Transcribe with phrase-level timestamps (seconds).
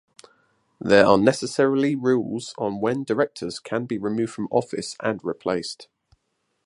[0.79, 5.89] There are necessarily rules on when directors can be removed from office and replaced.